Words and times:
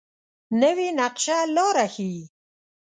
نوې 0.61 0.87
نقشه 0.99 1.37
لاره 1.55 1.85
ښيي 1.93 2.23